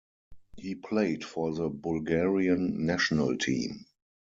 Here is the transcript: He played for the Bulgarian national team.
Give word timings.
He 0.57 0.73
played 0.73 1.23
for 1.23 1.53
the 1.53 1.69
Bulgarian 1.69 2.87
national 2.87 3.37
team. 3.37 3.85